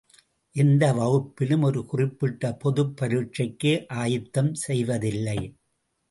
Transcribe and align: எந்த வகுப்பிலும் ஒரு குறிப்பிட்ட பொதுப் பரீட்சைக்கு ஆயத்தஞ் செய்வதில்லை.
எந்த 0.55 0.93
வகுப்பிலும் 0.93 1.61
ஒரு 1.61 1.85
குறிப்பிட்ட 1.85 2.53
பொதுப் 2.53 2.93
பரீட்சைக்கு 2.97 3.73
ஆயத்தஞ் 3.93 4.51
செய்வதில்லை. 4.63 5.37